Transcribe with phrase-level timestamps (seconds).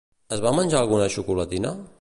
[0.37, 1.79] Es va menjar alguna xocolatina?